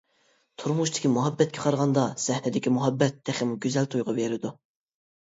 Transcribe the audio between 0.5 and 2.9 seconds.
تۇرمۇشتىكى مۇھەببەتكە قارىغاندا سەھنىدىكى